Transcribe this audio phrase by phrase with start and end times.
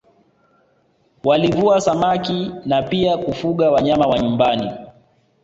[1.23, 4.71] Walivua samaki na pia kufuga wanyama wa nyumbani